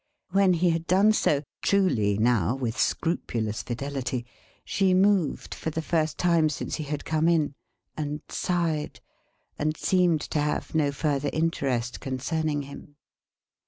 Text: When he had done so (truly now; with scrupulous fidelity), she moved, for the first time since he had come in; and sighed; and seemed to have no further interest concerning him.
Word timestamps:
When 0.31 0.53
he 0.53 0.71
had 0.71 0.87
done 0.87 1.11
so 1.13 1.43
(truly 1.61 2.17
now; 2.17 2.55
with 2.55 2.75
scrupulous 2.75 3.61
fidelity), 3.61 4.25
she 4.65 4.95
moved, 4.95 5.53
for 5.53 5.69
the 5.69 5.79
first 5.83 6.17
time 6.17 6.49
since 6.49 6.77
he 6.77 6.85
had 6.85 7.05
come 7.05 7.27
in; 7.29 7.53
and 7.95 8.21
sighed; 8.27 8.99
and 9.59 9.77
seemed 9.77 10.21
to 10.31 10.39
have 10.39 10.73
no 10.73 10.91
further 10.91 11.29
interest 11.31 11.99
concerning 11.99 12.63
him. 12.63 12.95